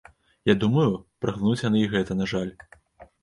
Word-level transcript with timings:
Я 0.49 0.53
думаю, 0.61 0.95
праглынуць 1.25 1.63
яны 1.67 1.77
і 1.87 1.91
гэта, 1.93 2.17
на 2.21 2.25
жаль. 2.35 2.49